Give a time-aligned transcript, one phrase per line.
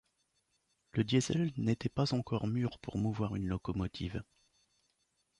[0.93, 4.23] Le diesel n'était pas encore mûr pour mouvoir une locomotive.